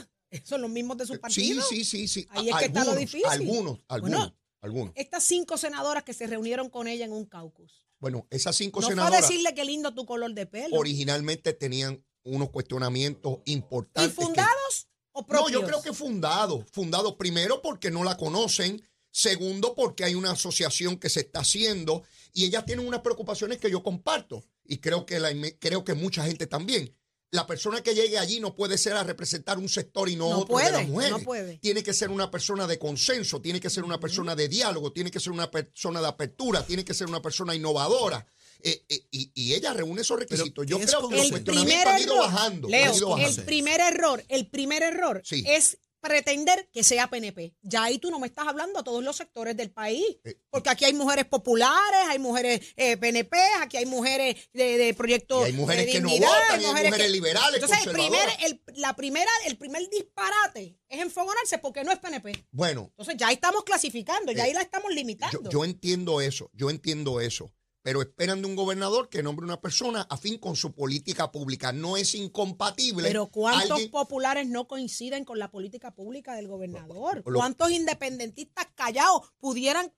Son 0.44 0.62
los 0.62 0.70
mismos 0.70 0.98
de 0.98 1.06
sus 1.06 1.16
Sí, 1.16 1.20
partidos. 1.22 1.70
sí, 1.70 1.84
sí, 1.84 2.08
sí. 2.08 2.28
Ahí 2.32 2.50
es 2.50 2.56
que 2.58 2.66
está 2.66 2.84
lo 2.84 2.92
Algunos, 2.92 3.00
difícil. 3.00 3.26
Algunos, 3.30 3.80
algunos, 3.88 4.20
Bueno, 4.20 4.36
algunos. 4.62 4.94
Estas 4.96 5.24
cinco 5.24 5.58
senadoras 5.58 6.04
que 6.04 6.14
se 6.14 6.28
reunieron 6.28 6.70
con 6.70 6.88
ella 6.88 7.06
en 7.06 7.12
un 7.14 7.26
caucus. 7.26 7.86
Bueno, 8.00 8.28
esas 8.30 8.56
cinco 8.56 8.82
No 8.82 8.88
senadoras 8.88 9.22
decirle 9.28 9.54
qué 9.56 9.66
lindo 9.66 9.94
tu 9.94 10.06
color 10.06 10.34
de 10.34 10.46
pelo. 10.46 10.76
originalmente 10.78 11.54
tenían 11.54 12.04
unos 12.24 12.50
cuestionamientos 12.50 13.40
¿Y 13.46 13.54
importantes. 13.54 14.14
que- 14.16 14.22
fundados 14.24 14.88
o 15.14 15.22
no, 15.22 15.28
propios? 15.28 15.52
yo 15.62 15.66
creo 15.66 15.82
que 15.82 15.94
fundado. 15.94 16.66
Fundado 16.72 17.18
primero 17.18 17.62
porque 17.62 17.90
no 17.90 18.04
la 18.04 18.18
conocen. 18.18 18.82
Segundo, 19.10 19.74
porque 19.74 20.04
hay 20.04 20.14
una 20.14 20.32
asociación 20.32 20.98
que 20.98 21.10
se 21.10 21.22
está 21.22 21.40
haciendo 21.40 22.04
y 22.34 22.46
ellas 22.46 22.66
tienen 22.66 22.86
unas 22.88 23.00
preocupaciones 23.02 23.58
que 23.58 23.72
yo 23.72 23.82
comparto 23.82 24.44
y 24.64 24.78
creo 24.78 25.08
que, 25.08 25.20
la, 25.20 25.32
creo 25.58 25.84
que 25.84 25.96
mucha 25.96 26.24
gente 26.24 26.46
también. 26.46 26.94
La 27.32 27.46
persona 27.46 27.82
que 27.84 27.94
llegue 27.94 28.18
allí 28.18 28.40
no 28.40 28.56
puede 28.56 28.78
ser 28.78 28.94
a 28.94 29.04
representar 29.04 29.58
un 29.58 29.68
sector 29.68 30.08
y 30.08 30.16
no, 30.16 30.30
No 30.30 30.40
otro 30.40 30.58
de 30.58 30.64
puede, 30.64 30.72
las 30.72 30.88
mujeres. 30.88 31.12
no 31.12 31.20
puede. 31.20 31.58
Tiene 31.58 31.84
que 31.84 31.94
ser 31.94 32.10
una 32.10 32.32
persona 32.32 32.66
de 32.68 32.80
consenso, 32.80 33.42
tiene 33.42 33.60
que 33.60 33.70
ser 33.70 33.84
una 33.84 34.00
persona 34.00 34.34
de 34.36 34.48
diálogo, 34.48 34.94
tiene 34.94 35.12
que 35.12 35.20
ser 35.20 35.34
una 35.34 35.52
persona 35.52 36.00
de 36.00 36.08
apertura, 36.08 36.66
tiene 36.66 36.86
que 36.86 36.94
ser 36.94 37.08
una 37.08 37.22
persona 37.22 37.54
innovadora. 37.54 38.26
Eh, 38.64 38.86
eh, 38.90 39.06
y, 39.12 39.32
y 39.36 39.54
ella 39.54 39.74
reúne 39.74 40.02
esos 40.02 40.18
requisitos. 40.18 40.66
Yo 40.66 40.78
¿qué 40.78 40.86
es 40.86 40.90
creo 40.96 41.10
que 41.10 41.16
los 41.18 41.32
El 41.32 41.44
primer 41.44 41.88
han 41.88 42.02
ido 42.02 42.14
error, 42.16 42.26
bajando. 42.32 42.68
Leo, 42.70 42.90
han 42.92 42.96
ido 42.96 43.10
bajando. 43.10 43.40
el 43.42 43.46
primer 43.46 43.80
error, 43.82 44.24
el 44.30 44.48
primer 44.50 44.84
error 44.84 45.22
Sí. 45.26 45.44
es 45.48 45.78
pretender 46.00 46.70
que 46.72 46.84
sea 46.84 47.08
PNP. 47.10 47.56
Ya 47.62 47.84
ahí 47.84 47.98
tú 48.00 48.10
no 48.12 48.20
me 48.20 48.28
estás 48.28 48.48
hablando 48.48 48.80
a 48.80 48.84
todos 48.84 49.04
los 49.04 49.16
sectores 49.16 49.56
del 49.58 49.72
país. 49.72 50.04
Eh, 50.24 50.36
Porque 50.50 50.70
aquí 50.70 50.86
hay 50.86 50.94
mujeres 50.94 51.26
populares, 51.26 52.02
hay 52.08 52.20
mujeres 52.20 52.62
eh, 52.76 52.98
PNP, 52.98 53.38
aquí 53.62 53.78
hay 53.78 53.86
mujeres 53.86 54.36
de, 54.54 54.78
de 54.78 54.94
proyectos 54.94 55.46
hay 55.46 55.54
mujeres 55.54 55.86
de 55.86 55.92
que 55.92 56.00
no 56.02 56.10
votan, 56.10 56.60
hay 56.60 56.66
mujeres 56.66 56.94
que- 56.96 57.10
liberales, 57.10 57.56
Entonces, 57.62 57.86
el 57.88 57.94
primer, 57.94 58.30
el, 58.46 58.62
la 58.76 58.96
primera, 58.96 59.32
el 59.46 59.58
primer 59.58 59.90
disparate 59.90 60.78
es 60.90 61.02
enfogonarse 61.02 61.58
porque 61.58 61.84
no 61.84 61.92
es 61.92 62.00
PNP. 62.00 62.46
Bueno, 62.52 62.88
Entonces 62.92 63.16
ya 63.18 63.28
ahí 63.28 63.36
estamos 63.36 63.64
clasificando, 63.64 64.32
ya 64.32 64.44
Eh, 64.44 64.48
ahí 64.48 64.54
la 64.54 64.62
estamos 64.62 64.90
yo, 64.90 64.96
limitando. 64.96 65.50
yo 65.50 65.66
entiendo 65.66 66.22
eso, 66.22 66.50
yo 66.54 66.70
entiendo 66.70 67.20
eso. 67.22 67.52
Pero 67.88 68.02
esperan 68.02 68.42
de 68.42 68.50
un 68.50 68.58
gobernador 68.58 69.08
que 69.08 69.24
nombre 69.24 69.46
una 69.46 69.62
persona 69.62 70.02
afín 70.10 70.40
con 70.40 70.58
su 70.58 70.74
política 70.74 71.32
pública. 71.32 71.72
No 71.72 71.96
es 71.96 72.16
incompatible. 72.16 73.08
Pero 73.08 73.28
¿cuántos 73.28 73.72
alguien- 73.72 73.92
populares 73.92 74.46
no 74.46 74.68
coinciden 74.68 75.24
con 75.24 75.40
la 75.40 75.50
política 75.50 75.96
pública 75.96 76.36
del 76.36 76.50
gobernador? 76.50 77.24
Lo- 77.26 77.40
¿Cuántos 77.40 77.72
independentistas 77.72 78.68
callados 78.76 79.32
pudieran... 79.40 79.94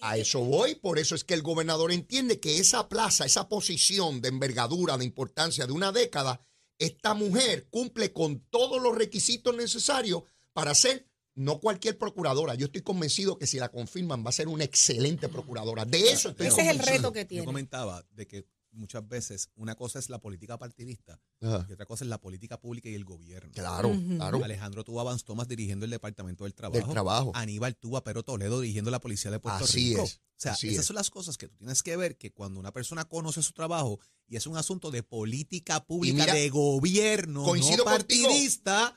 a 0.00 0.16
eso 0.16 0.44
voy, 0.44 0.76
por 0.76 1.00
eso 1.00 1.16
es 1.16 1.24
que 1.24 1.34
el 1.34 1.42
gobernador 1.42 1.90
entiende 1.90 2.38
que 2.38 2.60
esa 2.60 2.88
plaza, 2.88 3.24
esa 3.24 3.48
posición 3.48 4.20
de 4.20 4.28
envergadura, 4.28 4.96
de 4.96 5.04
importancia 5.04 5.66
de 5.66 5.72
una 5.72 5.90
década, 5.90 6.40
esta 6.78 7.14
mujer 7.14 7.66
cumple 7.68 8.12
con 8.12 8.46
todos 8.48 8.80
los 8.80 8.94
requisitos 8.94 9.56
necesarios 9.56 10.22
para 10.52 10.72
ser 10.72 11.07
no 11.38 11.60
cualquier 11.60 11.96
procuradora. 11.98 12.54
Yo 12.54 12.66
estoy 12.66 12.82
convencido 12.82 13.38
que 13.38 13.46
si 13.46 13.58
la 13.58 13.68
confirman 13.70 14.24
va 14.24 14.30
a 14.30 14.32
ser 14.32 14.48
una 14.48 14.64
excelente 14.64 15.28
procuradora. 15.28 15.84
De 15.84 16.10
eso 16.10 16.30
estoy 16.30 16.48
Ese 16.48 16.60
es 16.62 16.66
el 16.68 16.76
convencido. 16.78 16.96
reto 16.96 17.12
que 17.12 17.20
Yo 17.22 17.26
tiene. 17.28 17.44
comentaba 17.46 18.04
de 18.10 18.26
que 18.26 18.46
muchas 18.70 19.08
veces 19.08 19.48
una 19.56 19.74
cosa 19.74 19.98
es 19.98 20.10
la 20.10 20.20
política 20.20 20.58
partidista 20.58 21.18
Ajá. 21.40 21.66
y 21.68 21.72
otra 21.72 21.86
cosa 21.86 22.04
es 22.04 22.10
la 22.10 22.20
política 22.20 22.60
pública 22.60 22.88
y 22.88 22.94
el 22.94 23.04
gobierno. 23.04 23.50
Claro, 23.52 23.90
claro. 24.16 24.44
Alejandro 24.44 24.84
tuvo 24.84 25.00
a 25.00 25.04
Vance 25.04 25.24
Thomas 25.24 25.48
dirigiendo 25.48 25.84
el 25.84 25.90
Departamento 25.90 26.44
del 26.44 26.54
Trabajo. 26.54 26.84
Del 26.84 26.92
Trabajo. 26.92 27.32
Aníbal 27.34 27.76
tuvo 27.76 27.96
a 27.96 28.04
Pedro 28.04 28.22
Toledo 28.24 28.60
dirigiendo 28.60 28.90
la 28.90 29.00
Policía 29.00 29.30
de 29.30 29.40
Puerto 29.40 29.64
Así 29.64 29.90
Rico. 29.90 30.02
es, 30.04 30.16
O 30.16 30.20
sea, 30.36 30.52
así 30.52 30.68
esas 30.68 30.80
es. 30.80 30.86
son 30.86 30.96
las 30.96 31.10
cosas 31.10 31.38
que 31.38 31.48
tú 31.48 31.56
tienes 31.56 31.82
que 31.82 31.96
ver 31.96 32.16
que 32.18 32.30
cuando 32.32 32.60
una 32.60 32.72
persona 32.72 33.04
conoce 33.06 33.42
su 33.42 33.52
trabajo 33.52 33.98
y 34.28 34.36
es 34.36 34.46
un 34.46 34.56
asunto 34.58 34.90
de 34.90 35.02
política 35.02 35.84
pública, 35.86 36.24
mira, 36.24 36.34
de 36.34 36.50
gobierno, 36.50 37.44
coincido 37.44 37.78
no 37.78 37.84
partidista, 37.86 38.94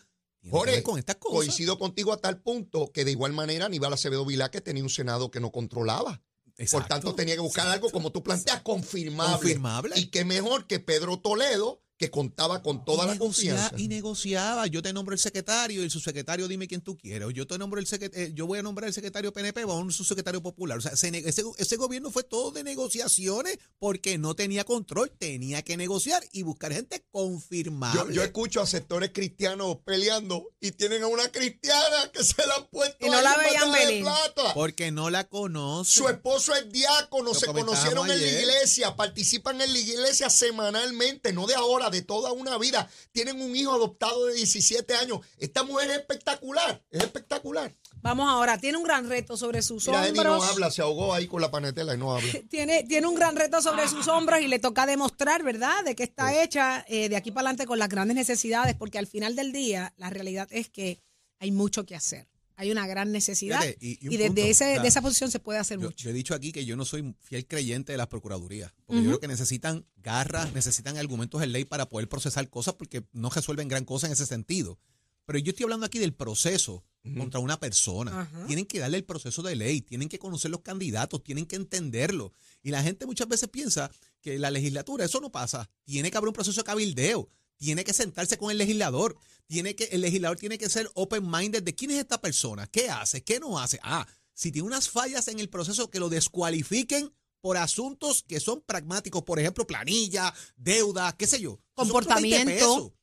Jorge, 0.49 0.75
ver 0.75 0.83
con 0.83 0.97
estas 0.97 1.17
cosas. 1.17 1.37
Coincido 1.37 1.77
contigo 1.77 2.13
a 2.13 2.17
tal 2.17 2.41
punto 2.41 2.91
que 2.91 3.05
de 3.05 3.11
igual 3.11 3.33
manera 3.33 3.65
Aníbal 3.65 3.93
Acevedo 3.93 4.25
Vilá 4.25 4.49
que 4.49 4.61
tenía 4.61 4.83
un 4.83 4.89
Senado 4.89 5.29
que 5.29 5.39
no 5.39 5.51
controlaba. 5.51 6.21
Por 6.55 6.63
Exacto. 6.63 6.87
tanto, 6.89 7.15
tenía 7.15 7.35
que 7.35 7.41
buscar 7.41 7.67
algo, 7.67 7.89
como 7.91 8.11
tú 8.11 8.23
planteas, 8.23 8.61
confirmable. 8.61 9.33
Confirmable. 9.33 9.99
Y 9.99 10.07
qué 10.07 10.25
mejor 10.25 10.67
que 10.67 10.79
Pedro 10.79 11.19
Toledo, 11.19 11.80
que 12.01 12.09
contaba 12.09 12.63
con 12.63 12.83
toda 12.83 13.03
y 13.03 13.07
la 13.09 13.13
negocia- 13.13 13.53
confianza. 13.53 13.75
Y 13.77 13.87
negociaba. 13.87 14.65
Yo 14.65 14.81
te 14.81 14.91
nombro 14.91 15.13
el 15.13 15.19
secretario 15.19 15.81
y 15.81 15.83
el 15.85 15.91
subsecretario 15.91 16.47
dime 16.47 16.67
quién 16.67 16.81
tú 16.81 16.97
quieres. 16.97 17.27
O 17.27 17.31
yo 17.31 17.45
te 17.45 17.59
nombro 17.59 17.79
el 17.79 17.85
secretario, 17.85 18.33
yo 18.33 18.47
voy 18.47 18.57
a 18.57 18.63
nombrar 18.63 18.87
el 18.87 18.93
secretario 18.95 19.31
PNP, 19.31 19.65
vamos 19.65 19.81
a 19.81 19.85
un 19.85 19.93
subsecretario 19.93 20.41
popular. 20.41 20.79
O 20.79 20.81
sea, 20.81 20.93
ese, 20.93 21.43
ese 21.57 21.75
gobierno 21.77 22.09
fue 22.09 22.23
todo 22.23 22.49
de 22.49 22.63
negociaciones 22.63 23.59
porque 23.77 24.17
no 24.17 24.35
tenía 24.35 24.63
control, 24.63 25.11
tenía 25.11 25.61
que 25.61 25.77
negociar 25.77 26.23
y 26.31 26.41
buscar 26.41 26.73
gente 26.73 27.05
confirmable. 27.11 27.99
Yo, 27.99 28.09
yo 28.11 28.23
escucho 28.23 28.61
a 28.61 28.65
sectores 28.65 29.11
cristianos 29.13 29.77
peleando 29.85 30.49
y 30.59 30.71
tienen 30.71 31.03
a 31.03 31.07
una 31.07 31.29
cristiana 31.31 32.09
que 32.11 32.23
se 32.23 32.43
la 32.47 32.55
han 32.55 32.65
puesto 32.67 33.05
Y 33.05 33.09
no 33.11 33.21
la 33.21 33.37
veían 33.37 33.71
de 33.71 33.85
venir. 33.85 34.03
plata. 34.03 34.55
porque 34.55 34.89
no 34.91 35.11
la 35.11 35.27
conoce. 35.27 35.91
Su 35.99 36.07
esposo 36.09 36.55
es 36.55 36.71
diácono, 36.71 37.33
Lo 37.33 37.39
se 37.39 37.45
conocieron 37.45 38.09
en 38.09 38.19
la 38.19 38.27
iglesia, 38.41 38.95
participan 38.95 39.61
en 39.61 39.71
la 39.71 39.77
iglesia 39.79 40.29
semanalmente, 40.31 41.31
no 41.33 41.45
de 41.45 41.53
ahora, 41.53 41.90
de 41.91 42.01
toda 42.01 42.31
una 42.31 42.57
vida. 42.57 42.89
Tienen 43.11 43.41
un 43.41 43.55
hijo 43.55 43.73
adoptado 43.73 44.25
de 44.25 44.35
17 44.35 44.95
años. 44.95 45.19
Esta 45.37 45.63
mujer 45.63 45.91
es 45.91 45.97
espectacular, 45.97 46.81
es 46.89 47.03
espectacular. 47.03 47.75
Vamos 48.01 48.27
ahora, 48.27 48.57
tiene 48.57 48.77
un 48.79 48.83
gran 48.83 49.07
reto 49.07 49.37
sobre 49.37 49.61
sus 49.61 49.85
Mira, 49.87 50.07
Eddie 50.07 50.19
hombros. 50.21 50.37
no 50.37 50.43
habla, 50.43 50.71
se 50.71 50.81
ahogó 50.81 51.13
ahí 51.13 51.27
con 51.27 51.39
la 51.39 51.51
panetela 51.51 51.93
y 51.93 51.97
no 51.97 52.15
habla. 52.15 52.31
Tiene, 52.49 52.83
tiene 52.83 53.05
un 53.05 53.13
gran 53.13 53.35
reto 53.35 53.61
sobre 53.61 53.87
sus 53.87 54.07
hombros 54.07 54.41
y 54.41 54.47
le 54.47 54.57
toca 54.57 54.87
demostrar, 54.87 55.43
¿verdad?, 55.43 55.83
de 55.85 55.95
que 55.95 56.03
está 56.03 56.41
hecha 56.41 56.83
eh, 56.87 57.09
de 57.09 57.15
aquí 57.15 57.29
para 57.29 57.41
adelante 57.49 57.67
con 57.67 57.77
las 57.77 57.89
grandes 57.89 58.15
necesidades, 58.15 58.75
porque 58.75 58.97
al 58.97 59.05
final 59.05 59.35
del 59.35 59.51
día 59.51 59.93
la 59.97 60.09
realidad 60.09 60.47
es 60.51 60.69
que 60.69 60.99
hay 61.39 61.51
mucho 61.51 61.85
que 61.85 61.95
hacer. 61.95 62.30
Hay 62.61 62.69
una 62.71 62.85
gran 62.85 63.11
necesidad 63.11 63.59
Fíjate, 63.59 63.77
y- 63.81 63.97
y 64.05 64.07
un 64.07 64.13
y, 64.13 64.17
desde 64.17 64.49
ese, 64.51 64.65
de 64.79 64.87
esa 64.87 65.01
posición 65.01 65.31
se 65.31 65.39
puede 65.39 65.57
hacer 65.57 65.79
Yo, 65.79 65.87
mucho. 65.87 66.03
yo 66.03 66.11
he 66.11 66.13
dicho 66.13 66.35
aquí 66.35 66.51
que 66.51 66.63
yo 66.63 66.75
no 66.75 66.85
soy 66.85 67.15
fiel 67.19 67.47
creyente 67.47 67.91
de 67.91 67.97
las 67.97 68.05
procuradurías, 68.05 68.71
porque 68.85 69.01
yo 69.01 69.07
creo 69.07 69.19
que 69.19 69.27
necesitan 69.27 69.83
garras, 69.97 70.53
necesitan 70.53 70.95
argumentos 70.97 71.41
en 71.41 71.53
ley 71.53 71.65
para 71.65 71.89
poder 71.89 72.07
procesar 72.07 72.47
cosas, 72.51 72.75
porque 72.75 73.03
no 73.13 73.31
resuelven 73.31 73.67
gran 73.67 73.83
cosa 73.83 74.05
en 74.05 74.13
ese 74.13 74.27
sentido. 74.27 74.77
Pero 75.25 75.39
yo 75.39 75.49
estoy 75.51 75.63
hablando 75.63 75.85
aquí 75.87 75.97
del 75.97 76.13
proceso 76.13 76.83
contra 77.17 77.39
una 77.39 77.59
persona. 77.59 78.29
Tienen 78.45 78.65
que 78.67 78.77
darle 78.77 78.97
el 78.97 79.05
proceso 79.05 79.41
de 79.41 79.55
ley, 79.55 79.81
tienen 79.81 80.07
que 80.07 80.19
conocer 80.19 80.51
los 80.51 80.61
candidatos, 80.61 81.23
tienen 81.23 81.47
que 81.47 81.55
entenderlo. 81.55 82.31
Y 82.61 82.69
la 82.69 82.83
gente 82.83 83.07
muchas 83.07 83.27
veces 83.27 83.49
piensa 83.49 83.89
que 84.21 84.37
la 84.37 84.51
legislatura, 84.51 85.05
eso 85.05 85.19
no 85.19 85.31
pasa. 85.31 85.67
Tiene 85.83 86.11
que 86.11 86.17
haber 86.17 86.27
un 86.27 86.33
proceso 86.33 86.61
de 86.61 86.65
cabildeo. 86.65 87.27
Tiene 87.61 87.83
que 87.83 87.93
sentarse 87.93 88.39
con 88.39 88.49
el 88.49 88.57
legislador. 88.57 89.15
Tiene 89.45 89.75
que, 89.75 89.83
el 89.91 90.01
legislador 90.01 90.35
tiene 90.37 90.57
que 90.57 90.67
ser 90.67 90.89
open-minded 90.95 91.61
de 91.61 91.75
quién 91.75 91.91
es 91.91 91.99
esta 91.99 92.19
persona, 92.19 92.65
qué 92.65 92.89
hace, 92.89 93.23
qué 93.23 93.39
no 93.39 93.59
hace. 93.59 93.79
Ah, 93.83 94.07
si 94.33 94.51
tiene 94.51 94.65
unas 94.67 94.89
fallas 94.89 95.27
en 95.27 95.39
el 95.39 95.47
proceso 95.47 95.91
que 95.91 95.99
lo 95.99 96.09
descualifiquen 96.09 97.13
por 97.39 97.57
asuntos 97.57 98.23
que 98.27 98.39
son 98.39 98.61
pragmáticos, 98.61 99.21
por 99.21 99.39
ejemplo, 99.39 99.67
planilla, 99.67 100.33
deuda, 100.55 101.15
qué 101.15 101.27
sé 101.27 101.39
yo. 101.39 101.59
Esos 101.77 101.87
son 101.89 101.97
otros 101.97 102.21
20 102.23 102.35
Comportamiento. 102.59 102.97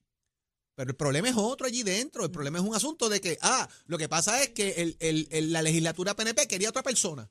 Pero 0.74 0.90
el 0.90 0.96
problema 0.96 1.28
es 1.28 1.36
otro 1.36 1.66
allí 1.68 1.84
dentro. 1.84 2.24
El 2.24 2.32
problema 2.32 2.58
es 2.58 2.64
un 2.64 2.74
asunto 2.74 3.08
de 3.08 3.20
que, 3.20 3.38
ah, 3.42 3.68
lo 3.86 3.96
que 3.96 4.08
pasa 4.08 4.42
es 4.42 4.48
que 4.50 4.70
el- 4.82 4.96
el- 4.98 5.28
el- 5.30 5.52
la 5.52 5.62
legislatura 5.62 6.16
PNP 6.16 6.48
quería 6.48 6.68
otra 6.70 6.82
persona. 6.82 7.30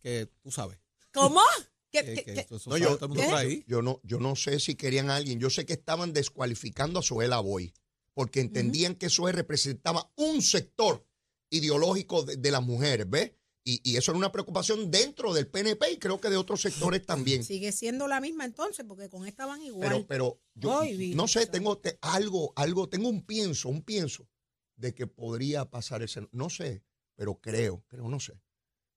Que 0.00 0.30
tú 0.42 0.50
sabes. 0.50 0.78
¿Cómo? 1.12 1.40
Yo, 2.02 2.96
todo 2.96 3.06
el 3.06 3.08
mundo 3.08 3.22
¿Qué? 3.22 3.26
por 3.26 3.34
ahí. 3.34 3.64
yo 3.66 3.82
no, 3.82 4.00
yo 4.02 4.18
no 4.18 4.36
sé 4.36 4.60
si 4.60 4.74
querían 4.74 5.10
a 5.10 5.16
alguien. 5.16 5.38
Yo 5.38 5.50
sé 5.50 5.64
que 5.66 5.72
estaban 5.74 6.12
descualificando 6.12 6.98
a 7.00 7.02
Zoela 7.02 7.40
Boy 7.40 7.72
porque 8.14 8.40
entendían 8.40 8.94
que 8.94 9.10
Zoe 9.10 9.32
representaba 9.32 10.10
un 10.16 10.40
sector 10.42 11.06
ideológico 11.50 12.22
de, 12.22 12.36
de 12.36 12.50
las 12.50 12.62
mujeres, 12.62 13.08
¿ves? 13.08 13.32
Y, 13.66 13.80
y 13.82 13.96
eso 13.96 14.12
era 14.12 14.18
una 14.18 14.30
preocupación 14.30 14.90
dentro 14.90 15.32
del 15.32 15.46
PNP 15.46 15.92
y 15.92 15.98
creo 15.98 16.20
que 16.20 16.28
de 16.28 16.36
otros 16.36 16.60
sectores 16.60 17.04
también. 17.06 17.42
Sigue 17.42 17.72
siendo 17.72 18.06
la 18.08 18.20
misma 18.20 18.44
entonces, 18.44 18.84
porque 18.86 19.08
con 19.08 19.26
esta 19.26 19.46
van 19.46 19.62
igual. 19.62 19.88
Pero, 19.88 20.06
pero 20.06 20.40
yo 20.54 20.80
Ay, 20.80 21.14
no 21.14 21.26
sé, 21.26 21.46
tengo 21.46 21.78
te- 21.78 21.98
algo, 22.02 22.52
algo, 22.56 22.88
tengo 22.90 23.08
un 23.08 23.22
pienso, 23.22 23.70
un 23.70 23.82
pienso 23.82 24.28
de 24.76 24.94
que 24.94 25.06
podría 25.06 25.70
pasar 25.70 26.02
ese, 26.02 26.28
no 26.32 26.50
sé, 26.50 26.82
pero 27.14 27.40
creo, 27.40 27.82
creo, 27.88 28.08
no 28.08 28.20
sé. 28.20 28.34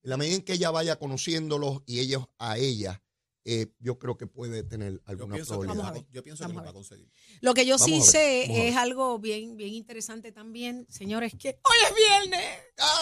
En 0.04 0.10
la 0.10 0.18
medida 0.18 0.36
en 0.36 0.42
que 0.44 0.54
ella 0.54 0.72
vaya 0.72 0.98
conociéndolos 0.98 1.82
y 1.86 2.00
ellos 2.00 2.28
a 2.38 2.58
ella, 2.58 3.02
eh, 3.50 3.68
yo 3.80 3.98
creo 3.98 4.18
que 4.18 4.28
puede 4.28 4.64
tener 4.64 4.94
Yo 4.96 5.02
alguna 5.06 5.36
que, 5.38 5.42
ver. 5.44 6.04
con- 6.04 6.08
yo 6.12 6.24
pienso 6.24 6.46
que 6.48 6.54
lo 6.54 6.64
va 6.64 6.70
a 6.70 6.74
conseguir. 6.74 7.10
Lo 7.42 7.54
que 7.54 7.66
yo 7.66 7.78
Vamos 7.78 7.86
sí 8.06 8.12
sé 8.12 8.68
es 8.68 8.76
algo 8.76 9.20
bien, 9.20 9.56
bien 9.56 9.74
interesante 9.74 10.32
también, 10.34 10.86
señores, 10.90 11.34
que 11.40 11.60
hoy 11.64 11.78
es 11.90 11.96
viernes. 11.96 12.60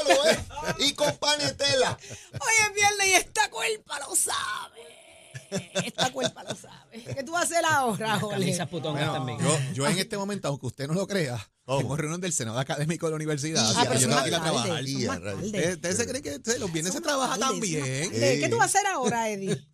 Lo 0.07 0.25
es. 0.25 0.39
Y 0.87 0.93
con 0.93 1.17
panetela. 1.17 1.97
Hoy 2.33 2.53
es 2.67 2.73
viernes 2.75 3.07
y 3.07 3.11
esta 3.13 3.49
cuerpa 3.49 3.99
lo 4.07 4.15
sabe. 4.15 5.04
Esta 5.85 6.11
cuerpa 6.11 6.43
lo 6.43 6.55
sabe. 6.55 7.03
¿Qué 7.03 7.23
tú 7.23 7.31
vas 7.33 7.43
a 7.43 7.45
hacer 7.45 7.65
ahora, 7.65 8.19
Jorge? 8.19 8.39
Camisas 8.39 8.67
putongas 8.69 9.11
también. 9.11 9.39
Yo, 9.39 9.57
yo 9.73 9.87
en 9.87 9.97
este 9.97 10.17
momento, 10.17 10.47
aunque 10.47 10.65
usted 10.67 10.87
no 10.87 10.93
lo 10.93 11.07
crea, 11.07 11.37
¿Cómo? 11.65 11.79
tengo 11.79 11.97
reunión 11.97 12.21
del 12.21 12.33
Senado 12.33 12.59
Académico 12.59 13.05
de 13.07 13.11
la 13.11 13.15
Universidad. 13.15 13.65
Ah, 13.65 13.69
así 13.71 13.79
pero 13.81 13.91
que 13.93 13.99
yo 13.99 14.01
son 14.01 14.09
tengo 14.09 14.15
más 14.15 14.23
que 14.23 14.29
ir 14.29 14.35
a 14.35 14.41
trabajar. 14.41 14.77
son 14.77 14.87
Y 14.87 15.05
más 15.05 15.17
a 15.17 15.19
rayos. 15.19 15.35
tarde. 15.41 15.45
¿Ustedes 15.47 15.75
ustedes 15.75 15.97
se 15.97 16.07
creen 16.07 16.23
que 16.23 16.35
ustedes 16.35 16.59
los 16.59 16.71
viernes 16.73 16.93
se 16.93 17.01
trabaja 17.01 17.37
más 17.37 17.39
tardes. 17.39 18.09
¿Qué 18.09 18.47
tú 18.49 18.57
vas 18.57 18.75
a 18.75 18.79
hacer 18.79 18.87
ahora, 18.91 19.29
Eddie? 19.29 19.67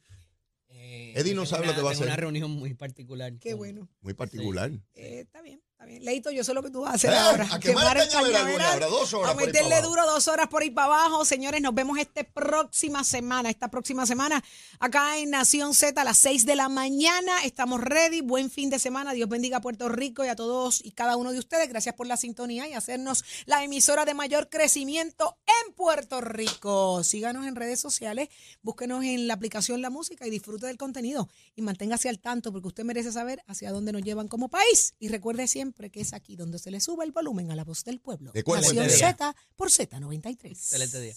Eh, 0.69 1.13
Eddie 1.15 1.33
no 1.35 1.41
tengo 1.43 1.45
sabe 1.45 1.63
una- 1.63 1.71
lo 1.71 1.75
que 1.77 1.81
va 1.83 1.89
a 1.89 1.93
hacer. 1.93 2.07
una 2.07 2.15
reunión 2.15 2.51
muy 2.51 2.73
particular. 2.73 3.33
Qué 3.39 3.51
con- 3.51 3.57
bueno. 3.59 3.89
Muy 4.01 4.13
particular. 4.13 4.71
Eh, 4.95 5.19
está 5.21 5.41
bien, 5.41 5.61
bien. 5.85 6.03
Leito, 6.05 6.31
yo 6.31 6.43
sé 6.43 6.53
lo 6.53 6.61
que 6.63 6.69
tú 6.69 6.81
vas 6.81 6.91
a 6.91 6.95
hacer 6.95 7.13
Eh, 7.13 7.17
ahora. 7.17 7.47
a 7.51 7.59
quemar 7.59 7.97
el 7.97 8.07
cañaveral, 8.09 8.61
ahora 8.61 8.87
dos 8.87 9.13
horas 9.13 9.31
A 9.31 9.35
meterle 9.35 9.81
duro 9.81 10.05
dos 10.05 10.27
horas 10.27 10.47
por 10.47 10.61
ahí 10.61 10.69
para 10.69 10.87
abajo. 10.87 11.25
Señores, 11.25 11.61
nos 11.61 11.73
vemos 11.73 11.97
esta 11.97 12.23
próxima 12.23 13.03
semana. 13.03 13.49
Esta 13.49 13.69
próxima 13.69 14.05
semana 14.05 14.43
acá 14.79 15.17
en 15.17 15.29
Nación 15.31 15.73
Z 15.73 15.99
a 15.99 16.03
las 16.03 16.17
6 16.19 16.45
de 16.45 16.55
la 16.55 16.69
mañana. 16.69 17.43
Estamos 17.43 17.81
ready. 17.81 18.21
Buen 18.21 18.49
fin 18.51 18.69
de 18.69 18.79
semana. 18.79 19.13
Dios 19.13 19.27
bendiga 19.29 19.57
a 19.57 19.61
Puerto 19.61 19.89
Rico 19.89 20.23
y 20.23 20.27
a 20.27 20.35
todos 20.35 20.83
y 20.83 20.91
cada 20.91 21.17
uno 21.17 21.31
de 21.31 21.39
ustedes. 21.39 21.67
Gracias 21.69 21.95
por 21.95 22.07
la 22.07 22.17
sintonía 22.17 22.67
y 22.67 22.73
hacernos 22.73 23.23
la 23.45 23.63
emisora 23.63 24.05
de 24.05 24.13
mayor 24.13 24.49
crecimiento 24.49 25.37
en 25.67 25.73
Puerto 25.73 26.21
Rico. 26.21 27.03
Síganos 27.03 27.47
en 27.47 27.55
redes 27.55 27.79
sociales, 27.79 28.29
búsquenos 28.61 29.03
en 29.03 29.27
la 29.27 29.33
aplicación 29.33 29.81
La 29.81 29.89
Música 29.89 30.27
y 30.27 30.29
disfrute 30.29 30.67
del 30.67 30.77
contenido. 30.77 31.29
Y 31.55 31.61
manténgase 31.61 32.09
al 32.09 32.19
tanto 32.19 32.51
porque 32.51 32.67
usted 32.67 32.83
merece 32.83 33.11
saber 33.11 33.43
hacia 33.47 33.71
dónde 33.71 33.91
nos 33.91 34.03
llevan 34.03 34.27
como 34.27 34.49
país. 34.49 34.93
Y 34.99 35.07
recuerde 35.07 35.47
siempre 35.47 35.70
que 35.89 36.01
es 36.01 36.13
aquí 36.13 36.35
donde 36.35 36.59
se 36.59 36.71
le 36.71 36.79
sube 36.79 37.05
el 37.05 37.11
volumen 37.11 37.51
a 37.51 37.55
la 37.55 37.63
voz 37.63 37.83
del 37.83 37.99
pueblo. 37.99 38.31
Recuerde, 38.33 38.73
Nación. 38.73 38.89
Z 38.89 39.35
por 39.55 39.69
Z93. 39.69 40.51
Excelente 40.51 41.01
día. 41.01 41.15